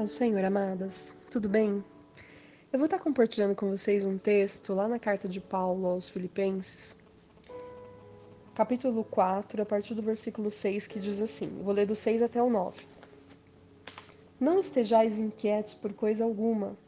Paz 0.00 0.12
do 0.12 0.14
Senhor, 0.14 0.42
amadas. 0.42 1.14
Tudo 1.30 1.46
bem? 1.46 1.84
Eu 2.72 2.78
vou 2.78 2.86
estar 2.86 2.98
compartilhando 2.98 3.54
com 3.54 3.68
vocês 3.68 4.02
um 4.02 4.16
texto 4.16 4.72
lá 4.72 4.88
na 4.88 4.98
carta 4.98 5.28
de 5.28 5.42
Paulo 5.42 5.86
aos 5.86 6.08
Filipenses, 6.08 6.96
capítulo 8.54 9.04
4, 9.04 9.60
a 9.60 9.66
partir 9.66 9.92
do 9.92 10.00
versículo 10.00 10.50
6, 10.50 10.86
que 10.86 10.98
diz 10.98 11.20
assim: 11.20 11.48
vou 11.62 11.74
ler 11.74 11.86
do 11.86 11.94
6 11.94 12.22
até 12.22 12.42
o 12.42 12.48
9. 12.48 12.86
Não 14.40 14.58
estejais 14.58 15.18
inquietos 15.18 15.74
por 15.74 15.92
coisa 15.92 16.24
alguma, 16.24 16.78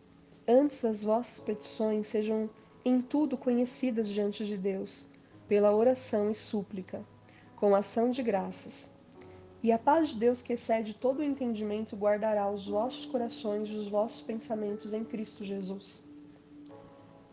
antes 0.48 0.82
as 0.82 1.04
vossas 1.04 1.38
petições 1.38 2.06
sejam 2.06 2.48
em 2.82 2.98
tudo 2.98 3.36
conhecidas 3.36 4.08
diante 4.08 4.46
de 4.46 4.56
Deus, 4.56 5.06
pela 5.46 5.76
oração 5.76 6.30
e 6.30 6.34
súplica, 6.34 7.04
com 7.56 7.74
ação 7.74 8.08
de 8.08 8.22
graças 8.22 8.91
e 9.62 9.70
a 9.70 9.78
paz 9.78 10.08
de 10.08 10.16
Deus, 10.16 10.42
que 10.42 10.54
excede 10.54 10.92
todo 10.92 11.20
o 11.20 11.22
entendimento, 11.22 11.94
guardará 11.94 12.50
os 12.50 12.66
vossos 12.66 13.06
corações 13.06 13.68
e 13.68 13.76
os 13.76 13.86
vossos 13.86 14.20
pensamentos 14.20 14.92
em 14.92 15.04
Cristo 15.04 15.44
Jesus. 15.44 16.10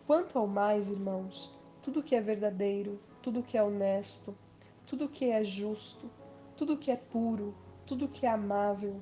Quanto 0.06 0.38
ao 0.38 0.46
mais, 0.46 0.92
irmãos, 0.92 1.52
tudo 1.82 2.04
que 2.04 2.14
é 2.14 2.22
verdadeiro, 2.22 3.00
tudo 3.20 3.42
que 3.42 3.58
é 3.58 3.64
honesto, 3.64 4.38
tudo 4.86 5.10
que 5.10 5.26
é 5.26 5.44
justo, 5.44 6.08
tudo 6.56 6.78
que 6.78 6.92
é 6.92 6.96
puro, 6.96 7.56
tudo 7.88 8.08
que 8.08 8.28
é 8.28 8.30
amável, 8.30 9.02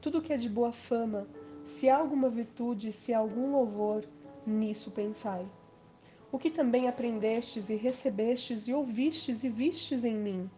tudo 0.00 0.20
que 0.20 0.32
é 0.32 0.36
de 0.36 0.48
boa 0.48 0.72
fama, 0.72 1.28
se 1.62 1.88
há 1.88 1.96
alguma 1.96 2.28
virtude, 2.28 2.90
se 2.90 3.14
há 3.14 3.18
algum 3.18 3.52
louvor, 3.52 4.04
nisso 4.44 4.90
pensai. 4.90 5.46
O 6.32 6.40
que 6.40 6.50
também 6.50 6.88
aprendestes 6.88 7.70
e 7.70 7.76
recebestes 7.76 8.66
e 8.66 8.74
ouvistes 8.74 9.44
e 9.44 9.48
vistes 9.48 10.04
em 10.04 10.16
mim, 10.16 10.50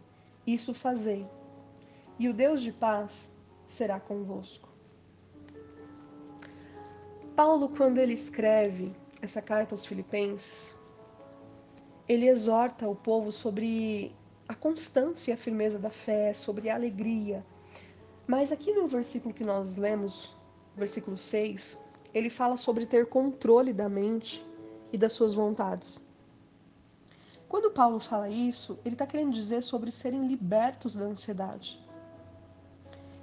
isso 0.47 0.73
fazei 0.73 1.27
e 2.19 2.29
o 2.29 2.35
Deus 2.35 2.63
de 2.63 2.73
paz 2.73 3.37
será 3.67 4.01
convosco. 4.01 4.69
Paulo, 7.35 7.69
quando 7.69 7.99
ele 7.99 8.15
escreve 8.15 8.95
essa 9.21 9.43
carta 9.43 9.75
aos 9.75 9.85
Filipenses, 9.85 10.81
ele 12.09 12.29
exorta 12.29 12.89
o 12.89 12.95
povo 12.95 13.31
sobre 13.31 14.15
a 14.49 14.55
constância 14.55 15.31
e 15.31 15.35
a 15.35 15.37
firmeza 15.37 15.79
da 15.79 15.91
fé, 15.91 16.33
sobre 16.33 16.71
a 16.71 16.75
alegria. 16.75 17.45
Mas 18.27 18.53
aqui 18.53 18.73
no 18.73 18.87
versículo 18.87 19.35
que 19.35 19.45
nós 19.45 19.77
lemos, 19.77 20.35
versículo 20.77 21.19
6, 21.19 21.85
ele 22.15 22.31
fala 22.31 22.57
sobre 22.57 22.87
ter 22.87 23.07
controle 23.07 23.73
da 23.73 23.89
mente 23.89 24.47
e 24.93 24.97
das 24.97 25.13
suas 25.13 25.35
vontades. 25.35 26.07
Quando 27.49 27.71
Paulo 27.71 28.01
fala 28.01 28.29
isso, 28.29 28.79
ele 28.85 28.95
está 28.95 29.07
querendo 29.07 29.33
dizer 29.33 29.63
sobre 29.63 29.91
serem 29.91 30.27
libertos 30.27 30.97
da 30.97 31.05
ansiedade. 31.05 31.86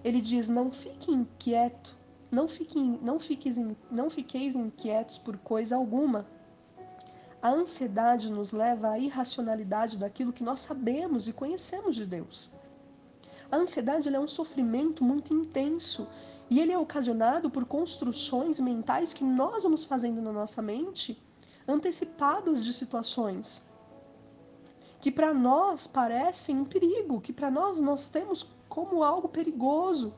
Ele 0.03 0.19
diz: 0.19 0.49
Não 0.49 0.71
fique 0.71 1.11
inquieto, 1.11 1.95
não, 2.31 2.47
fique, 2.47 2.79
não, 2.79 3.19
fiques, 3.19 3.57
não 3.89 4.09
fiqueis 4.09 4.55
inquietos 4.55 5.17
por 5.17 5.37
coisa 5.37 5.75
alguma. 5.75 6.27
A 7.41 7.51
ansiedade 7.51 8.31
nos 8.31 8.51
leva 8.51 8.91
à 8.91 8.99
irracionalidade 8.99 9.97
daquilo 9.97 10.33
que 10.33 10.43
nós 10.43 10.61
sabemos 10.61 11.27
e 11.27 11.33
conhecemos 11.33 11.95
de 11.95 12.05
Deus. 12.05 12.51
A 13.51 13.57
ansiedade 13.57 14.13
é 14.13 14.19
um 14.19 14.27
sofrimento 14.27 15.03
muito 15.03 15.33
intenso 15.33 16.07
e 16.49 16.59
ele 16.59 16.71
é 16.71 16.77
ocasionado 16.77 17.49
por 17.49 17.65
construções 17.65 18.59
mentais 18.59 19.13
que 19.13 19.23
nós 19.23 19.63
vamos 19.63 19.83
fazendo 19.83 20.21
na 20.21 20.31
nossa 20.31 20.61
mente, 20.61 21.21
antecipadas 21.67 22.63
de 22.63 22.73
situações 22.73 23.72
que 25.03 25.11
para 25.11 25.33
nós 25.33 25.85
parecem 25.85 26.57
um 26.61 26.63
perigo, 26.63 27.19
que 27.19 27.33
para 27.33 27.51
nós 27.51 27.81
nós 27.81 28.07
temos 28.07 28.47
como 28.69 29.03
algo 29.03 29.27
perigoso. 29.27 30.13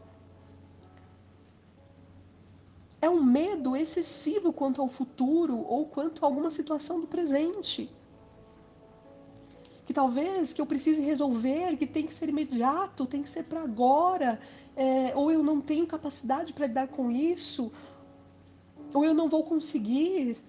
É 3.02 3.10
um 3.10 3.24
medo 3.24 3.76
excessivo 3.76 4.54
quanto 4.54 4.80
ao 4.84 4.88
futuro 4.88 5.58
ou 5.58 5.88
quanto 5.88 6.24
a 6.24 6.28
alguma 6.28 6.52
situação 6.52 7.02
do 7.02 7.08
presente. 7.08 7.90
Que 9.88 9.94
talvez 10.02 10.54
que 10.54 10.62
eu 10.62 10.68
precise 10.68 11.02
resolver, 11.02 11.78
que 11.78 11.88
tem 11.88 12.06
que 12.06 12.14
ser 12.14 12.30
imediato, 12.30 13.08
tem 13.08 13.24
que 13.24 13.30
ser 13.36 13.46
para 13.46 13.64
agora, 13.64 14.40
é, 14.76 15.16
ou 15.16 15.32
eu 15.32 15.42
não 15.42 15.60
tenho 15.62 15.88
capacidade 15.88 16.54
para 16.54 16.68
lidar 16.68 16.90
com 16.90 17.10
isso, 17.10 17.72
ou 18.94 19.04
eu 19.04 19.16
não 19.16 19.28
vou 19.28 19.44
conseguir. 19.44 20.40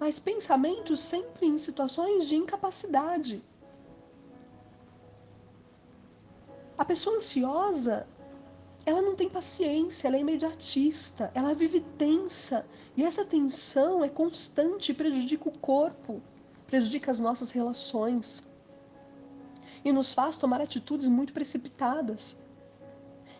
Mas 0.00 0.18
pensamentos 0.18 0.98
sempre 0.98 1.46
em 1.46 1.58
situações 1.58 2.26
de 2.26 2.34
incapacidade. 2.34 3.44
A 6.78 6.84
pessoa 6.86 7.16
ansiosa, 7.16 8.08
ela 8.86 9.02
não 9.02 9.14
tem 9.14 9.28
paciência, 9.28 10.08
ela 10.08 10.16
é 10.16 10.20
imediatista, 10.20 11.30
ela 11.34 11.54
vive 11.54 11.80
tensa. 11.98 12.66
E 12.96 13.04
essa 13.04 13.26
tensão 13.26 14.02
é 14.02 14.08
constante 14.08 14.94
prejudica 14.94 15.50
o 15.50 15.58
corpo, 15.58 16.22
prejudica 16.66 17.10
as 17.10 17.20
nossas 17.20 17.50
relações. 17.50 18.42
E 19.84 19.92
nos 19.92 20.14
faz 20.14 20.38
tomar 20.38 20.62
atitudes 20.62 21.08
muito 21.08 21.34
precipitadas. 21.34 22.38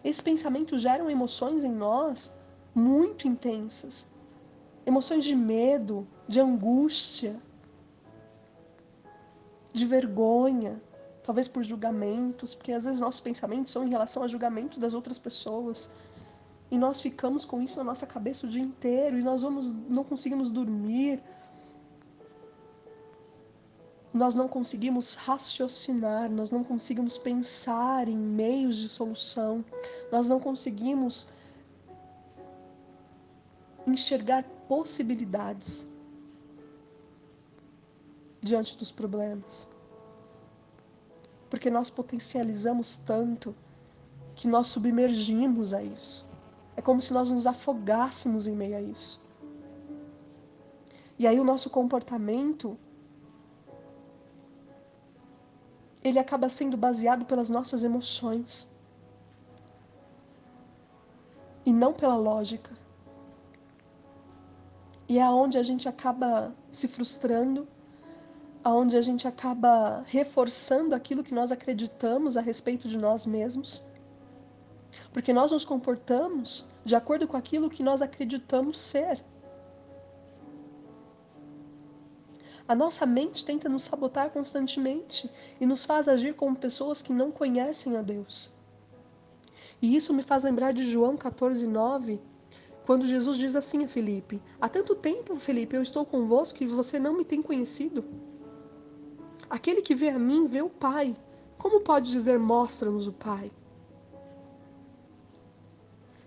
Esses 0.05 0.21
pensamentos 0.21 0.83
geram 0.83 1.09
emoções 1.09 1.65
em 1.65 1.73
nós 1.73 2.35
muito 2.75 3.27
intensas. 3.27 4.09
Emoções 4.85 5.25
de 5.25 5.35
medo, 5.35 6.07
de 6.31 6.39
angústia, 6.39 7.35
de 9.73 9.85
vergonha, 9.85 10.81
talvez 11.25 11.49
por 11.49 11.65
julgamentos, 11.65 12.55
porque 12.55 12.71
às 12.71 12.85
vezes 12.85 13.01
nossos 13.01 13.21
pensamentos 13.21 13.73
são 13.73 13.85
em 13.85 13.91
relação 13.91 14.23
a 14.23 14.29
julgamento 14.29 14.79
das 14.79 14.95
outras 14.95 15.19
pessoas. 15.19 15.93
E 16.71 16.79
nós 16.79 17.01
ficamos 17.01 17.45
com 17.45 17.61
isso 17.61 17.77
na 17.79 17.85
nossa 17.91 18.07
cabeça 18.07 18.47
o 18.47 18.49
dia 18.49 18.63
inteiro 18.63 19.19
e 19.19 19.23
nós 19.25 19.43
vamos, 19.43 19.67
não 19.89 20.05
conseguimos 20.05 20.53
dormir. 20.53 21.21
Nós 24.15 24.37
não 24.37 24.47
conseguimos 24.47 25.17
raciocinar, 25.17 26.31
nós 26.31 26.53
não 26.53 26.63
conseguimos 26.63 27.19
pensar 27.19 28.09
em 28.09 28.17
meios 28.17 28.77
de 28.77 28.89
solução, 28.89 29.65
nós 30.13 30.29
não 30.29 30.39
conseguimos 30.39 31.27
enxergar 33.85 34.45
possibilidades 34.69 35.89
diante 38.43 38.77
dos 38.77 38.91
problemas 38.91 39.71
porque 41.51 41.69
nós 41.69 41.91
potencializamos 41.91 42.97
tanto 42.99 43.55
que 44.37 44.47
nós 44.47 44.69
submergimos 44.69 45.75
a 45.75 45.83
isso. 45.83 46.25
É 46.77 46.81
como 46.81 47.01
se 47.01 47.13
nós 47.13 47.31
nos 47.31 47.47
afogássemos 47.47 48.47
em 48.47 48.55
meio 48.55 48.77
a 48.77 48.81
isso. 48.81 49.21
E 51.19 51.27
aí 51.27 51.39
o 51.41 51.45
nosso 51.45 51.69
comportamento 51.69 52.79
ele 56.03 56.19
acaba 56.19 56.49
sendo 56.49 56.77
baseado 56.77 57.27
pelas 57.27 57.51
nossas 57.51 57.83
emoções 57.83 58.71
e 61.67 61.73
não 61.73 61.93
pela 61.93 62.17
lógica. 62.17 62.73
E 65.09 65.19
é 65.19 65.29
onde 65.29 65.59
a 65.59 65.63
gente 65.63 65.89
acaba 65.89 66.55
se 66.71 66.87
frustrando 66.87 67.67
onde 68.65 68.97
a 68.97 69.01
gente 69.01 69.27
acaba 69.27 70.03
reforçando 70.07 70.95
aquilo 70.95 71.23
que 71.23 71.35
nós 71.35 71.51
acreditamos 71.51 72.37
a 72.37 72.41
respeito 72.41 72.89
de 72.89 72.99
nós 72.99 73.25
mesmos, 73.25 73.83
porque 75.13 75.33
nós 75.33 75.53
nos 75.53 75.65
comportamos 75.65 76.67
de 76.85 76.95
acordo 76.95 77.27
com 77.27 77.37
aquilo 77.37 77.71
que 77.71 77.83
nós 77.83 78.03
acreditamos 78.03 78.79
ser. 78.79 79.25
A 82.69 82.75
nossa 82.75 83.05
mente 83.07 83.45
tenta 83.45 83.69
nos 83.69 83.83
sabotar 83.83 84.31
constantemente 84.31 85.29
e 85.61 85.67
nos 85.67 85.85
faz 85.85 86.07
agir 86.07 86.35
como 86.35 86.55
pessoas 86.55 87.03
que 87.03 87.13
não 87.13 87.33
conhecem 87.33 87.97
a 87.97 88.03
Deus. 88.03 88.53
E 89.83 89.97
isso 89.97 90.13
me 90.13 90.23
faz 90.23 90.45
lembrar 90.45 90.73
de 90.73 90.89
João 90.89 91.17
14, 91.17 91.67
9, 91.67 92.21
quando 92.85 93.07
Jesus 93.07 93.39
diz 93.39 93.57
assim 93.57 93.85
a 93.85 93.89
Felipe: 93.89 94.41
Há 94.61 94.69
tanto 94.69 94.95
tempo, 94.95 95.37
Felipe, 95.37 95.75
eu 95.75 95.83
estou 95.83 96.05
convosco 96.05 96.63
e 96.63 96.67
você 96.67 96.99
não 96.99 97.17
me 97.17 97.25
tem 97.25 97.43
conhecido. 97.43 98.05
Aquele 99.51 99.83
que 99.83 99.97
vê 99.97 100.11
a 100.11 100.19
mim 100.19 100.47
vê 100.47 100.63
o 100.63 100.71
Pai. 100.71 101.17
Como 101.59 101.81
pode 101.81 102.11
dizer, 102.11 102.39
mostra-nos 102.39 103.09
o 103.09 103.13
Pai? 103.13 103.51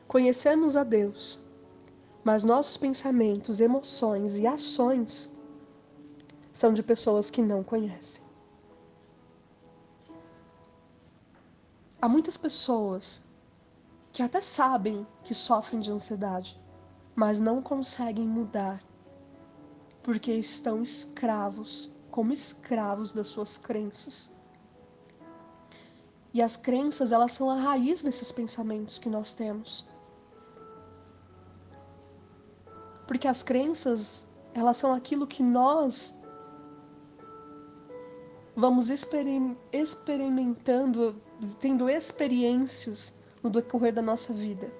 Conhecemos 0.08 0.75
a 0.75 0.84
Deus, 0.84 1.40
mas 2.24 2.44
nossos 2.44 2.75
pensamentos, 2.75 3.62
emoções 3.62 4.38
e 4.38 4.46
ações 4.46 5.31
são 6.52 6.74
de 6.74 6.84
pessoas 6.84 7.31
que 7.31 7.42
não 7.42 7.64
conhecem. 7.64 8.24
Há 12.00 12.10
muitas 12.10 12.36
pessoas 12.36 13.24
que 14.12 14.22
até 14.22 14.42
sabem 14.42 15.08
que 15.24 15.34
sofrem 15.34 15.80
de 15.80 15.92
ansiedade, 15.92 16.62
mas 17.16 17.40
não 17.40 17.62
conseguem 17.62 18.28
mudar 18.28 18.84
porque 20.04 20.34
estão 20.34 20.81
escravos 20.81 21.90
como 22.13 22.31
escravos 22.31 23.12
das 23.12 23.27
suas 23.27 23.57
crenças. 23.57 24.31
E 26.31 26.44
as 26.44 26.56
crenças, 26.56 27.12
elas 27.12 27.31
são 27.31 27.50
a 27.50 27.56
raiz 27.56 28.04
desses 28.04 28.31
pensamentos 28.31 29.00
que 29.00 29.10
nós 29.10 29.33
temos. 29.33 29.89
Porque 33.07 33.27
as 33.27 33.42
crenças, 33.42 34.27
elas 34.54 34.77
são 34.77 34.94
aquilo 34.94 35.25
que 35.25 35.42
nós 35.42 36.21
vamos 38.56 38.92
experimentando, 38.92 41.19
tendo 41.60 41.89
experiências 41.89 43.15
no 43.42 43.50
decorrer 43.50 43.92
da 43.92 44.04
nossa 44.04 44.31
vida 44.33 44.71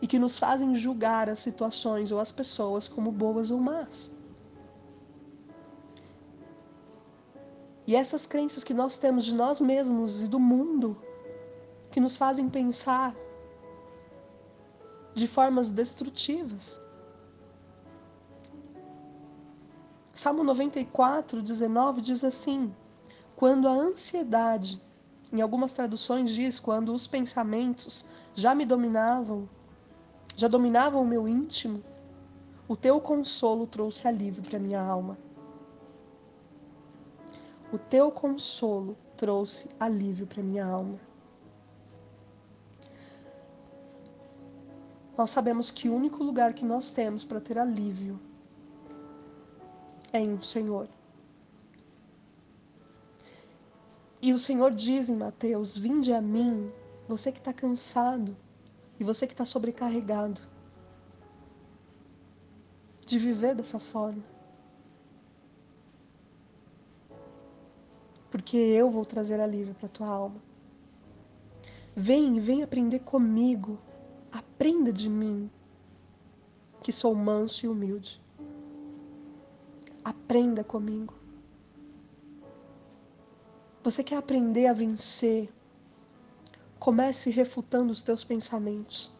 e 0.00 0.06
que 0.06 0.18
nos 0.18 0.38
fazem 0.38 0.74
julgar 0.74 1.28
as 1.28 1.40
situações 1.40 2.10
ou 2.10 2.18
as 2.18 2.32
pessoas 2.32 2.88
como 2.88 3.12
boas 3.12 3.50
ou 3.50 3.60
más. 3.60 4.18
E 7.90 7.96
essas 7.96 8.24
crenças 8.24 8.62
que 8.62 8.72
nós 8.72 8.96
temos 8.96 9.24
de 9.24 9.34
nós 9.34 9.60
mesmos 9.60 10.22
e 10.22 10.28
do 10.28 10.38
mundo, 10.38 10.96
que 11.90 11.98
nos 11.98 12.16
fazem 12.16 12.48
pensar 12.48 13.16
de 15.12 15.26
formas 15.26 15.72
destrutivas. 15.72 16.80
Salmo 20.14 20.44
94, 20.44 21.42
19 21.42 22.00
diz 22.00 22.22
assim: 22.22 22.72
Quando 23.34 23.66
a 23.66 23.72
ansiedade, 23.72 24.80
em 25.32 25.40
algumas 25.40 25.72
traduções 25.72 26.30
diz, 26.30 26.60
quando 26.60 26.94
os 26.94 27.08
pensamentos 27.08 28.06
já 28.36 28.54
me 28.54 28.64
dominavam, 28.64 29.48
já 30.36 30.46
dominavam 30.46 31.02
o 31.02 31.08
meu 31.08 31.26
íntimo, 31.26 31.82
o 32.68 32.76
teu 32.76 33.00
consolo 33.00 33.66
trouxe 33.66 34.06
alívio 34.06 34.44
para 34.44 34.60
minha 34.60 34.80
alma. 34.80 35.18
O 37.72 37.78
teu 37.78 38.10
consolo 38.10 38.96
trouxe 39.16 39.70
alívio 39.78 40.26
para 40.26 40.42
minha 40.42 40.66
alma. 40.66 40.98
Nós 45.16 45.30
sabemos 45.30 45.70
que 45.70 45.88
o 45.88 45.94
único 45.94 46.24
lugar 46.24 46.54
que 46.54 46.64
nós 46.64 46.92
temos 46.92 47.24
para 47.24 47.40
ter 47.40 47.58
alívio 47.58 48.18
é 50.12 50.18
em 50.18 50.34
o 50.34 50.42
Senhor. 50.42 50.88
E 54.22 54.32
o 54.32 54.38
Senhor 54.38 54.72
diz 54.72 55.08
em 55.08 55.16
Mateus: 55.16 55.76
Vinde 55.76 56.12
a 56.12 56.20
mim, 56.20 56.72
você 57.06 57.30
que 57.30 57.38
está 57.38 57.52
cansado 57.52 58.36
e 58.98 59.04
você 59.04 59.26
que 59.26 59.32
está 59.32 59.44
sobrecarregado 59.44 60.42
de 63.06 63.18
viver 63.18 63.54
dessa 63.54 63.78
forma. 63.78 64.22
Porque 68.30 68.56
eu 68.56 68.88
vou 68.88 69.04
trazer 69.04 69.40
alívio 69.40 69.74
para 69.74 69.88
tua 69.88 70.06
alma. 70.06 70.40
Vem, 71.96 72.38
vem 72.38 72.62
aprender 72.62 73.00
comigo. 73.00 73.78
Aprenda 74.32 74.92
de 74.92 75.08
mim, 75.08 75.50
que 76.82 76.92
sou 76.92 77.14
manso 77.14 77.66
e 77.66 77.68
humilde. 77.68 78.22
Aprenda 80.04 80.62
comigo. 80.62 81.14
Você 83.82 84.04
quer 84.04 84.16
aprender 84.16 84.66
a 84.66 84.72
vencer? 84.72 85.52
Comece 86.78 87.30
refutando 87.30 87.90
os 87.90 88.02
teus 88.02 88.22
pensamentos. 88.22 89.12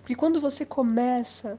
Porque 0.00 0.14
quando 0.14 0.40
você 0.40 0.64
começa 0.64 1.58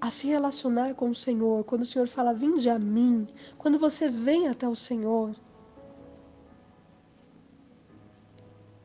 a 0.00 0.10
se 0.10 0.26
relacionar 0.26 0.94
com 0.94 1.10
o 1.10 1.14
Senhor, 1.14 1.64
quando 1.64 1.82
o 1.82 1.86
Senhor 1.86 2.06
fala, 2.06 2.34
vinde 2.34 2.68
a 2.68 2.78
mim, 2.78 3.26
quando 3.56 3.78
você 3.78 4.08
vem 4.08 4.48
até 4.48 4.68
o 4.68 4.76
Senhor, 4.76 5.34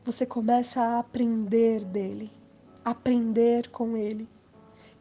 você 0.04 0.26
começa 0.26 0.80
a 0.80 0.98
aprender 0.98 1.84
dele, 1.84 2.30
aprender 2.84 3.68
com 3.68 3.96
ele. 3.96 4.28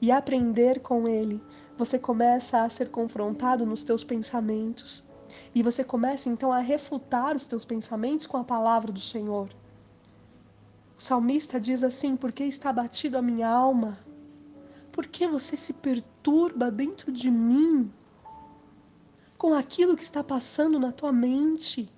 E 0.01 0.11
aprender 0.11 0.79
com 0.79 1.07
ele, 1.07 1.39
você 1.77 1.99
começa 1.99 2.63
a 2.63 2.69
ser 2.69 2.89
confrontado 2.89 3.65
nos 3.67 3.83
teus 3.83 4.03
pensamentos. 4.03 5.03
E 5.53 5.61
você 5.61 5.83
começa 5.83 6.27
então 6.27 6.51
a 6.51 6.57
refutar 6.57 7.35
os 7.35 7.45
teus 7.45 7.65
pensamentos 7.65 8.25
com 8.25 8.37
a 8.37 8.43
palavra 8.43 8.91
do 8.91 8.99
Senhor. 8.99 9.49
O 10.97 11.01
salmista 11.01 11.59
diz 11.59 11.83
assim: 11.83 12.15
Porque 12.15 12.43
está 12.43 12.73
batido 12.73 13.17
a 13.17 13.21
minha 13.21 13.47
alma? 13.47 13.97
Por 14.91 15.07
que 15.07 15.25
você 15.25 15.55
se 15.55 15.73
perturba 15.73 16.69
dentro 16.69 17.11
de 17.11 17.31
mim 17.31 17.91
com 19.37 19.53
aquilo 19.53 19.95
que 19.95 20.03
está 20.03 20.23
passando 20.23 20.77
na 20.77 20.91
tua 20.91 21.13
mente? 21.13 21.89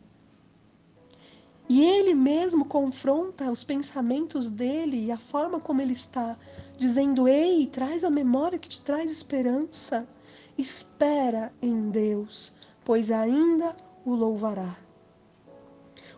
E 1.68 1.84
ele 1.84 2.14
mesmo 2.14 2.66
confronta 2.66 3.50
os 3.50 3.64
pensamentos 3.64 4.50
dele 4.50 5.06
e 5.06 5.12
a 5.12 5.18
forma 5.18 5.60
como 5.60 5.82
ele 5.82 5.94
está, 5.94 6.38
dizendo: 6.78 7.28
Ei, 7.28 7.66
traz 7.66 8.04
a 8.04 8.10
memória 8.12 8.60
que 8.60 8.70
te 8.70 8.82
traz 8.82 9.10
esperança. 9.10 10.08
Espera 10.56 11.52
em 11.62 11.90
Deus, 11.90 12.54
pois 12.86 13.10
ainda 13.10 13.76
o 14.06 14.14
louvará. 14.14 14.78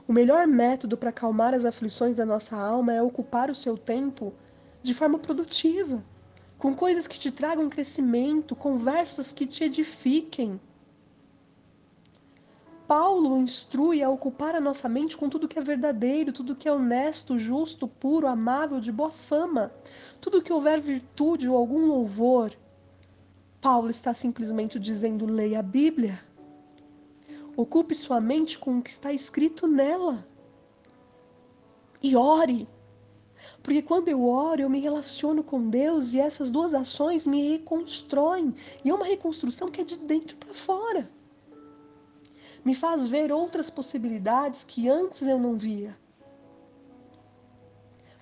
O 0.05 0.11
melhor 0.11 0.45
método 0.45 0.97
para 0.97 1.09
acalmar 1.09 1.53
as 1.53 1.63
aflições 1.63 2.17
da 2.17 2.25
nossa 2.25 2.57
alma 2.57 2.91
é 2.93 3.01
ocupar 3.01 3.49
o 3.49 3.55
seu 3.55 3.77
tempo 3.77 4.33
de 4.83 4.93
forma 4.93 5.17
produtiva 5.17 6.03
com 6.57 6.73
coisas 6.73 7.07
que 7.07 7.19
te 7.19 7.31
tragam 7.31 7.69
crescimento, 7.69 8.55
conversas 8.55 9.31
que 9.31 9.45
te 9.45 9.63
edifiquem. 9.63 10.59
Paulo 12.87 13.37
instrui 13.37 14.03
a 14.03 14.09
ocupar 14.09 14.53
a 14.53 14.61
nossa 14.61 14.87
mente 14.87 15.17
com 15.17 15.27
tudo 15.27 15.47
que 15.47 15.57
é 15.57 15.61
verdadeiro, 15.61 16.31
tudo 16.31 16.55
que 16.55 16.67
é 16.67 16.71
honesto, 16.71 17.39
justo, 17.39 17.87
puro, 17.87 18.27
amável, 18.27 18.79
de 18.79 18.91
boa 18.91 19.09
fama, 19.09 19.71
tudo 20.21 20.41
que 20.41 20.53
houver 20.53 20.79
virtude 20.79 21.49
ou 21.49 21.57
algum 21.57 21.87
louvor. 21.87 22.51
Paulo 23.59 23.89
está 23.89 24.13
simplesmente 24.13 24.79
dizendo: 24.79 25.25
leia 25.25 25.59
a 25.59 25.63
Bíblia. 25.63 26.19
Ocupe 27.57 27.95
sua 27.95 28.21
mente 28.21 28.59
com 28.59 28.77
o 28.77 28.81
que 28.81 28.89
está 28.89 29.11
escrito 29.11 29.67
nela. 29.67 30.27
E 32.03 32.15
ore. 32.15 32.67
Porque 33.61 33.81
quando 33.81 34.07
eu 34.07 34.27
oro, 34.27 34.61
eu 34.61 34.69
me 34.69 34.79
relaciono 34.79 35.43
com 35.43 35.69
Deus 35.69 36.13
e 36.13 36.19
essas 36.19 36.51
duas 36.51 36.73
ações 36.73 37.25
me 37.25 37.51
reconstroem. 37.51 38.53
E 38.83 38.89
é 38.89 38.93
uma 38.93 39.05
reconstrução 39.05 39.69
que 39.69 39.81
é 39.81 39.83
de 39.83 39.97
dentro 39.97 40.37
para 40.37 40.53
fora. 40.53 41.09
Me 42.63 42.73
faz 42.73 43.07
ver 43.07 43.31
outras 43.31 43.69
possibilidades 43.69 44.63
que 44.63 44.89
antes 44.89 45.27
eu 45.27 45.37
não 45.37 45.55
via. 45.55 45.97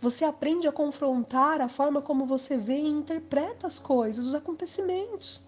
Você 0.01 0.25
aprende 0.25 0.67
a 0.67 0.71
confrontar 0.71 1.61
a 1.61 1.69
forma 1.69 2.01
como 2.01 2.25
você 2.25 2.57
vê 2.57 2.77
e 2.77 2.87
interpreta 2.87 3.65
as 3.65 3.79
coisas, 3.79 4.25
os 4.25 4.35
acontecimentos. 4.35 5.45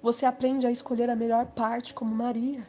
Você 0.00 0.24
aprende 0.24 0.68
a 0.68 0.70
escolher 0.70 1.10
a 1.10 1.16
melhor 1.16 1.46
parte, 1.46 1.92
como 1.92 2.14
Maria. 2.14 2.64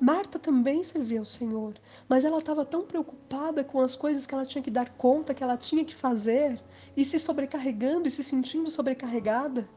Marta 0.00 0.38
também 0.38 0.82
servia 0.84 1.18
ao 1.18 1.24
Senhor, 1.24 1.74
mas 2.08 2.24
ela 2.24 2.38
estava 2.38 2.64
tão 2.64 2.82
preocupada 2.82 3.64
com 3.64 3.80
as 3.80 3.96
coisas 3.96 4.26
que 4.26 4.34
ela 4.34 4.46
tinha 4.46 4.62
que 4.62 4.70
dar 4.70 4.90
conta, 4.90 5.34
que 5.34 5.42
ela 5.42 5.56
tinha 5.56 5.84
que 5.84 5.94
fazer, 5.94 6.62
e 6.96 7.04
se 7.04 7.18
sobrecarregando 7.18 8.06
e 8.06 8.10
se 8.10 8.22
sentindo 8.22 8.70
sobrecarregada, 8.70 9.68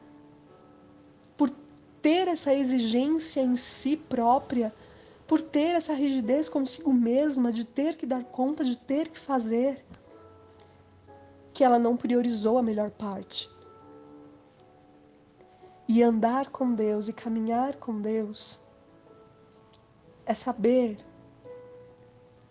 por 1.36 1.50
ter 2.04 2.28
essa 2.28 2.54
exigência 2.54 3.42
em 3.42 3.56
si 3.56 3.98
própria, 3.98 4.72
por 5.26 5.42
ter 5.42 5.70
essa 5.70 5.94
rigidez 5.94 6.50
consigo 6.50 6.94
mesma, 6.94 7.52
de 7.52 7.66
ter 7.66 7.96
que 7.96 8.06
dar 8.06 8.24
conta, 8.24 8.64
de 8.64 8.78
ter 8.78 9.08
que 9.08 9.18
fazer, 9.18 9.84
que 11.52 11.64
ela 11.64 11.80
não 11.80 11.98
priorizou 11.98 12.60
a 12.60 12.64
melhor 12.64 12.92
parte. 12.92 13.50
E 15.88 16.04
andar 16.04 16.52
com 16.52 16.74
Deus 16.74 17.10
e 17.10 17.14
caminhar 17.14 17.78
com 17.78 18.00
Deus 18.00 18.60
é 20.32 20.34
saber 20.34 20.98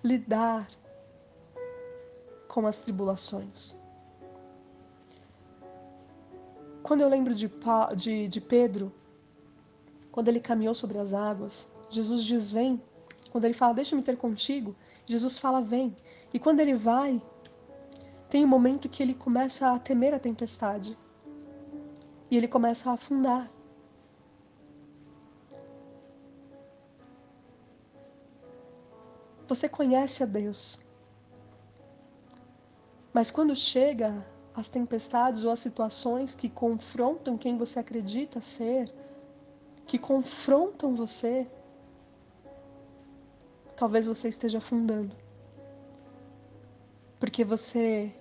lidar 0.05 0.69
com 2.47 2.67
as 2.67 2.77
tribulações. 2.79 3.75
Quando 6.83 7.01
eu 7.01 7.09
lembro 7.09 7.35
de, 7.35 7.51
de, 7.97 8.29
de 8.29 8.41
Pedro, 8.41 8.93
quando 10.13 10.29
ele 10.29 10.41
caminhou 10.41 10.75
sobre 10.75 10.99
as 10.99 11.15
águas, 11.15 11.75
Jesus 11.89 12.25
diz: 12.25 12.51
Vem. 12.51 12.83
Quando 13.31 13.45
ele 13.45 13.55
fala, 13.55 13.73
Deixa-me 13.73 14.03
ter 14.03 14.17
contigo, 14.17 14.77
Jesus 15.07 15.39
fala: 15.39 15.63
Vem. 15.63 15.97
E 16.35 16.39
quando 16.39 16.61
ele 16.61 16.75
vai, 16.75 17.23
tem 18.29 18.45
um 18.45 18.49
momento 18.49 18.91
que 18.91 19.03
ele 19.03 19.15
começa 19.15 19.73
a 19.73 19.79
temer 19.79 20.13
a 20.13 20.19
tempestade. 20.19 20.99
E 22.31 22.37
ele 22.37 22.49
começa 22.49 22.91
a 22.91 22.95
afundar. 22.95 23.51
Você 29.50 29.69
conhece 29.69 30.23
a 30.23 30.26
Deus. 30.26 30.78
Mas 33.12 33.33
quando 33.33 33.57
chega 33.57 34.25
as 34.54 34.69
tempestades 34.69 35.42
ou 35.42 35.50
as 35.50 35.59
situações 35.59 36.37
que 36.37 36.49
confrontam 36.49 37.37
quem 37.37 37.59
você 37.59 37.80
acredita 37.80 38.40
ser, 38.40 38.95
que 39.88 39.99
confrontam 39.99 40.95
você, 40.95 41.50
talvez 43.76 44.07
você 44.07 44.28
esteja 44.28 44.59
afundando. 44.59 45.16
Porque 47.19 47.45
você 47.45 48.14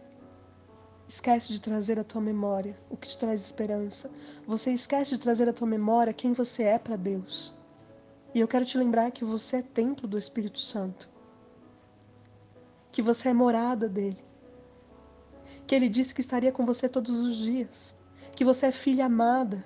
esquece 1.07 1.53
de 1.53 1.61
trazer 1.61 1.99
à 1.99 2.03
tua 2.03 2.21
memória 2.21 2.75
o 2.89 2.97
que 2.97 3.07
te 3.07 3.19
traz 3.19 3.39
esperança. 3.39 4.09
Você 4.47 4.71
esquece 4.71 5.15
de 5.15 5.21
trazer 5.21 5.47
à 5.47 5.53
tua 5.53 5.67
memória 5.67 6.11
quem 6.11 6.33
você 6.33 6.63
é 6.63 6.79
para 6.79 6.95
Deus. 6.95 7.53
E 8.33 8.39
eu 8.39 8.47
quero 8.47 8.65
te 8.65 8.79
lembrar 8.79 9.11
que 9.11 9.23
você 9.23 9.57
é 9.57 9.61
templo 9.61 10.07
do 10.07 10.17
Espírito 10.17 10.57
Santo. 10.57 11.18
Que 12.91 13.01
você 13.01 13.29
é 13.29 13.33
morada 13.33 13.87
dele. 13.87 14.23
Que 15.65 15.75
ele 15.75 15.89
disse 15.89 16.13
que 16.13 16.21
estaria 16.21 16.51
com 16.51 16.65
você 16.65 16.89
todos 16.89 17.19
os 17.19 17.37
dias. 17.37 17.95
Que 18.35 18.43
você 18.43 18.67
é 18.67 18.71
filha 18.71 19.05
amada. 19.05 19.65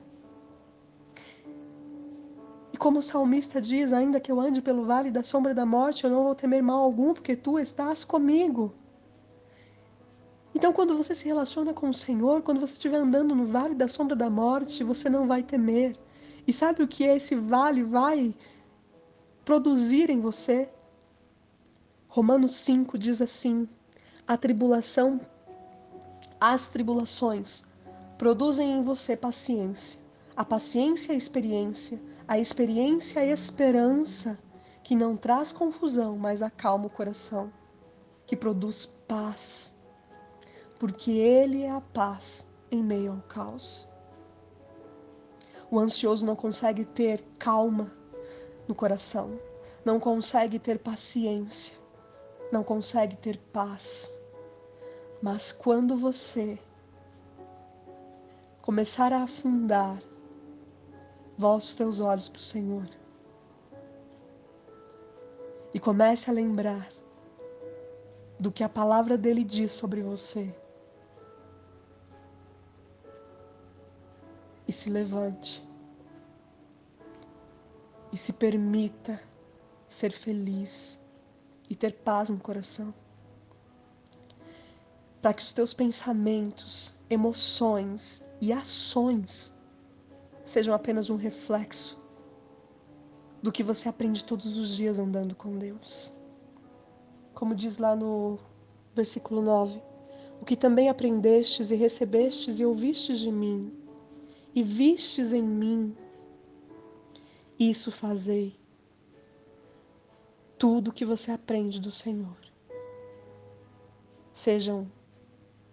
E 2.73 2.77
como 2.77 2.99
o 2.99 3.01
salmista 3.01 3.61
diz, 3.61 3.93
ainda 3.93 4.19
que 4.19 4.31
eu 4.31 4.39
ande 4.39 4.61
pelo 4.61 4.85
vale 4.85 5.11
da 5.11 5.21
sombra 5.21 5.53
da 5.53 5.65
morte, 5.65 6.03
eu 6.03 6.09
não 6.09 6.23
vou 6.23 6.35
temer 6.35 6.63
mal 6.63 6.81
algum, 6.81 7.13
porque 7.13 7.35
tu 7.35 7.59
estás 7.59 8.03
comigo. 8.03 8.73
Então, 10.55 10.71
quando 10.71 10.95
você 10.95 11.15
se 11.15 11.25
relaciona 11.25 11.73
com 11.73 11.89
o 11.89 11.93
Senhor, 11.93 12.41
quando 12.41 12.59
você 12.59 12.73
estiver 12.73 12.97
andando 12.97 13.35
no 13.35 13.45
vale 13.45 13.73
da 13.73 13.87
sombra 13.87 14.15
da 14.15 14.29
morte, 14.29 14.83
você 14.83 15.09
não 15.09 15.27
vai 15.27 15.41
temer. 15.41 15.97
E 16.47 16.53
sabe 16.53 16.83
o 16.83 16.87
que 16.87 17.03
esse 17.03 17.35
vale 17.35 17.83
vai 17.83 18.35
produzir 19.43 20.09
em 20.09 20.19
você? 20.19 20.69
Romanos 22.15 22.51
5 22.57 22.95
diz 22.95 23.23
assim: 23.23 23.67
a 24.27 24.37
tribulação, 24.37 25.19
as 26.39 26.67
tribulações 26.67 27.65
produzem 28.19 28.71
em 28.71 28.83
você 28.83 29.17
paciência, 29.17 29.99
a 30.35 30.45
paciência 30.45 31.11
a 31.11 31.17
experiência, 31.17 31.99
a 32.27 32.37
experiência 32.37 33.19
a 33.19 33.25
esperança, 33.25 34.37
que 34.83 34.95
não 34.95 35.17
traz 35.17 35.51
confusão, 35.51 36.15
mas 36.15 36.43
acalma 36.43 36.85
o 36.85 36.89
coração, 36.91 37.51
que 38.27 38.37
produz 38.37 38.85
paz. 38.85 39.81
Porque 40.77 41.09
Ele 41.09 41.63
é 41.63 41.71
a 41.71 41.81
paz 41.81 42.47
em 42.69 42.83
meio 42.83 43.13
ao 43.13 43.21
caos. 43.21 43.87
O 45.71 45.79
ansioso 45.79 46.23
não 46.23 46.35
consegue 46.35 46.85
ter 46.85 47.23
calma 47.39 47.91
no 48.67 48.75
coração, 48.75 49.39
não 49.83 49.99
consegue 49.99 50.59
ter 50.59 50.77
paciência, 50.77 51.81
não 52.53 52.63
consegue 52.63 53.17
ter 53.17 53.37
paz. 53.51 54.17
Mas 55.21 55.51
quando 55.51 55.97
você 55.97 56.57
começar 58.61 59.11
a 59.11 59.23
afundar, 59.23 59.99
volte 61.37 61.65
os 61.65 61.75
teus 61.75 61.99
olhos 61.99 62.29
para 62.29 62.39
o 62.39 62.43
Senhor 62.43 62.87
e 65.73 65.79
comece 65.79 66.29
a 66.29 66.33
lembrar 66.33 66.87
do 68.39 68.51
que 68.51 68.63
a 68.63 68.69
palavra 68.69 69.17
dele 69.17 69.43
diz 69.43 69.71
sobre 69.71 70.01
você. 70.01 70.53
e 74.65 74.71
se 74.71 74.89
levante 74.89 75.61
e 78.13 78.17
se 78.17 78.31
permita 78.31 79.19
ser 79.89 80.11
feliz 80.11 81.03
e 81.69 81.75
ter 81.75 81.93
paz 81.93 82.29
no 82.29 82.37
coração. 82.37 82.93
Para 85.21 85.33
que 85.33 85.43
os 85.43 85.53
teus 85.53 85.73
pensamentos, 85.73 86.93
emoções 87.09 88.23
e 88.41 88.51
ações 88.51 89.57
sejam 90.43 90.73
apenas 90.73 91.09
um 91.09 91.15
reflexo 91.15 92.01
do 93.41 93.51
que 93.51 93.63
você 93.63 93.89
aprende 93.89 94.23
todos 94.23 94.57
os 94.57 94.75
dias 94.75 94.99
andando 94.99 95.35
com 95.35 95.57
Deus. 95.57 96.13
Como 97.33 97.55
diz 97.55 97.77
lá 97.77 97.95
no 97.95 98.39
versículo 98.95 99.41
9: 99.41 99.81
O 100.41 100.45
que 100.45 100.55
também 100.55 100.89
aprendestes 100.89 101.71
e 101.71 101.75
recebestes 101.75 102.59
e 102.59 102.65
ouvistes 102.65 103.19
de 103.19 103.31
mim, 103.31 103.73
e 104.53 104.63
vistes 104.63 105.33
em 105.33 105.43
mim, 105.43 105.95
isso 107.59 107.91
fazei. 107.91 108.62
Tudo 110.63 110.93
que 110.93 111.03
você 111.03 111.29
aprende 111.29 111.77
do 111.77 111.91
Senhor. 111.91 112.37
Sejam 114.31 114.89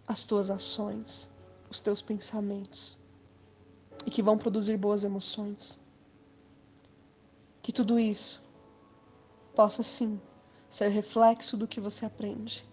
as 0.05 0.25
tuas 0.25 0.51
ações, 0.51 1.33
os 1.71 1.81
teus 1.81 2.03
pensamentos, 2.03 2.99
e 4.05 4.11
que 4.11 4.21
vão 4.21 4.37
produzir 4.37 4.77
boas 4.77 5.05
emoções. 5.05 5.81
Que 7.63 7.73
tudo 7.73 8.01
isso 8.01 8.43
possa 9.55 9.81
sim 9.85 10.21
ser 10.69 10.89
reflexo 10.89 11.57
do 11.57 11.69
que 11.69 11.81
você 11.81 12.05
aprende. 12.05 12.69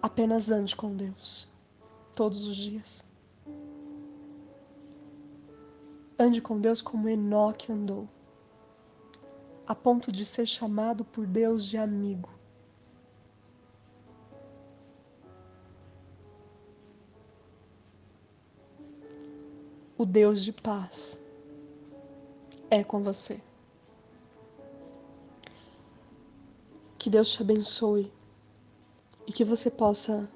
Apenas 0.00 0.52
ande 0.52 0.76
com 0.76 0.94
Deus 0.94 1.48
todos 2.14 2.46
os 2.46 2.56
dias. 2.56 3.12
Ande 6.16 6.40
com 6.40 6.60
Deus 6.60 6.80
como 6.80 7.08
Enoque 7.08 7.72
andou, 7.72 8.08
a 9.66 9.74
ponto 9.74 10.12
de 10.12 10.24
ser 10.24 10.46
chamado 10.46 11.04
por 11.04 11.26
Deus 11.26 11.64
de 11.64 11.78
amigo. 11.78 12.28
O 19.96 20.04
Deus 20.04 20.42
de 20.42 20.52
paz 20.52 21.20
é 22.70 22.82
com 22.82 23.02
você. 23.02 23.40
Que 26.98 27.08
Deus 27.08 27.32
te 27.32 27.42
abençoe 27.42 28.12
e 29.26 29.32
que 29.32 29.44
você 29.44 29.70
possa 29.70 30.28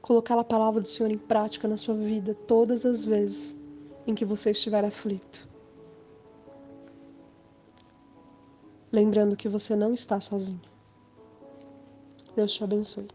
colocar 0.00 0.38
a 0.38 0.44
palavra 0.44 0.80
do 0.80 0.88
Senhor 0.88 1.10
em 1.10 1.18
prática 1.18 1.68
na 1.68 1.76
sua 1.76 1.94
vida 1.94 2.34
todas 2.34 2.86
as 2.86 3.04
vezes 3.04 3.56
em 4.06 4.14
que 4.14 4.24
você 4.24 4.52
estiver 4.52 4.84
aflito. 4.84 5.55
Lembrando 8.96 9.36
que 9.36 9.46
você 9.46 9.76
não 9.76 9.92
está 9.92 10.18
sozinho. 10.18 10.58
Deus 12.34 12.54
te 12.54 12.64
abençoe. 12.64 13.06